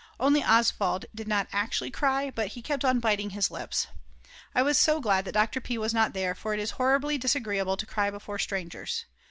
[0.19, 3.85] Only Oswald did not actually cry, but he kept on biting his lips.
[4.55, 5.61] I was so glad that Dr.
[5.61, 5.77] P.
[5.77, 9.05] was not there, for it is horribly disagreeable to cry before strangers.